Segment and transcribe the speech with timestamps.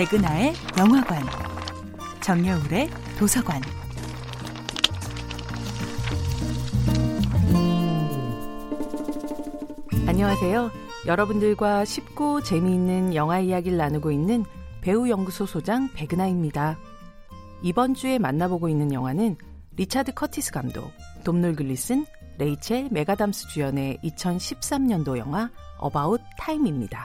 [0.00, 1.22] 백은하의 영화관,
[2.22, 2.88] 정여울의
[3.18, 3.60] 도서관.
[10.06, 10.70] 안녕하세요.
[11.06, 14.46] 여러분들과 쉽고 재미있는 영화 이야기를 나누고 있는
[14.80, 16.78] 배우 연구소 소장 백은하입니다.
[17.62, 19.36] 이번 주에 만나보고 있는 영화는
[19.76, 20.90] 리차드 커티스 감독,
[21.24, 22.06] 돔놀 글리슨,
[22.38, 27.04] 레이첼 맥아담스 주연의 2013년도 영화 About Time입니다.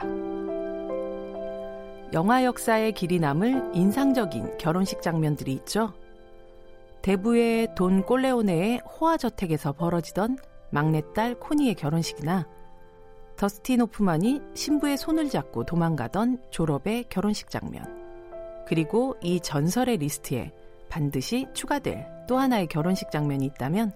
[2.16, 5.92] 영화 역사에 길이 남을 인상적인 결혼식 장면들이 있죠.
[7.02, 10.38] 대부의 돈 꼴레오네의 호화 저택에서 벌어지던
[10.70, 12.46] 막내딸 코니의 결혼식이나
[13.36, 17.84] 더스틴 호프만이 신부의 손을 잡고 도망가던 졸업의 결혼식 장면.
[18.66, 20.54] 그리고 이 전설의 리스트에
[20.88, 23.92] 반드시 추가될 또 하나의 결혼식 장면이 있다면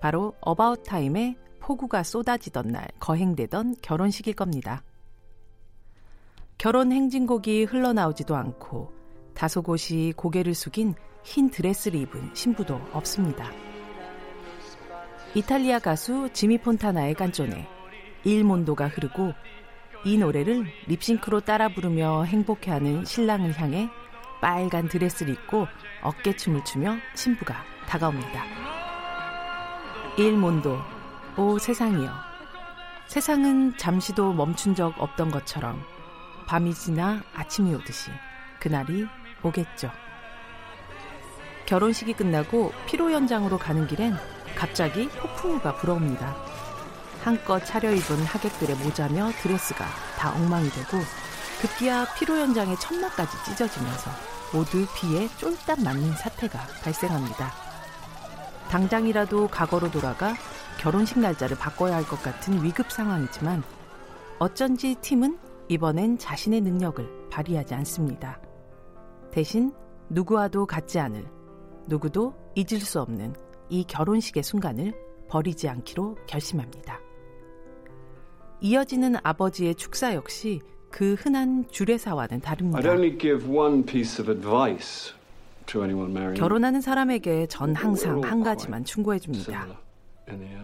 [0.00, 4.82] 바로 About Time의 폭우가 쏟아지던 날 거행되던 결혼식일 겁니다.
[6.58, 8.92] 결혼 행진곡이 흘러나오지도 않고
[9.32, 13.48] 다소곳이 고개를 숙인 흰 드레스를 입은 신부도 없습니다.
[15.34, 17.68] 이탈리아 가수 지미 폰타나의 깐조네
[18.24, 19.34] Il Mondo가 흐르고
[20.04, 23.88] 이 노래를 립싱크로 따라 부르며 행복해하는 신랑을 향해
[24.40, 25.68] 빨간 드레스를 입고
[26.02, 27.54] 어깨춤을 추며 신부가
[27.86, 28.44] 다가옵니다.
[30.16, 30.76] 일몬도,
[31.36, 32.10] 오 세상이여.
[33.06, 35.80] 세상은 잠시도 멈춘 적 없던 것처럼
[36.48, 38.10] 밤이 지나 아침이 오듯이
[38.58, 39.06] 그날이
[39.42, 39.90] 오겠죠.
[41.66, 44.16] 결혼식이 끝나고 피로 연장으로 가는 길엔
[44.56, 46.34] 갑자기 폭풍우가 불어옵니다.
[47.22, 49.84] 한껏 차려입은 하객들의 모자며 드레스가
[50.18, 50.98] 다 엉망이 되고
[51.60, 54.10] 급기야 피로 연장의 천막까지 찢어지면서
[54.54, 57.52] 모두 비에 쫄딱 맞는 사태가 발생합니다.
[58.70, 60.34] 당장이라도 과거로 돌아가
[60.78, 63.62] 결혼식 날짜를 바꿔야 할 것 같은 위급 상황이지만
[64.38, 68.40] 어쩐지 팀은 이번엔 자신의 능력을 발휘하지 않습니다.
[69.30, 69.72] 대신
[70.08, 71.26] 누구와도 같지 않을,
[71.86, 73.34] 누구도 잊을 수 없는
[73.68, 74.94] 이 결혼식의 순간을
[75.28, 77.00] 버리지 않기로 결심합니다.
[78.60, 82.78] 이어지는 아버지의 축사 역시 그 흔한 주례사와는 다릅니다.
[86.34, 89.66] 결혼하는 사람에게 전 항상 한 가지만 충고해 줍니다.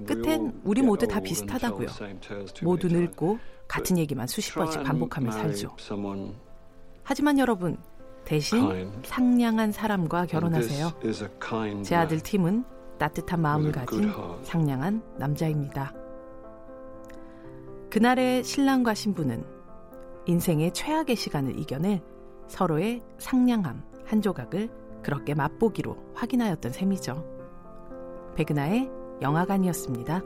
[0.06, 1.88] 끝엔 우리 모두 다 비슷하다고요.
[2.62, 3.38] 모두 늙고
[3.68, 5.76] 같은 얘기만 수십 번씩 반복하며 살죠.
[7.02, 7.76] 하지만 여러분,
[8.24, 10.92] 대신 상냥한 사람과 결혼하세요.
[11.82, 12.64] 제 아들 팀은
[12.98, 14.10] 따뜻한 마음을 가진
[14.42, 15.92] 상냥한 남자입니다.
[17.90, 19.44] 그날의 신랑과 신부는
[20.26, 22.02] 인생의 최악의 시간을 이겨낼
[22.48, 24.70] 서로의 상냥함 한 조각을
[25.02, 27.24] 그렇게 맛보기로 확인하였던 셈이죠.
[28.36, 28.90] 백은하의
[29.22, 30.22] 영화관이었습니다.